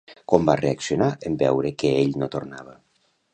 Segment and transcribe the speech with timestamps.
[0.31, 2.75] Com va reaccionar en veure que ell no tornava?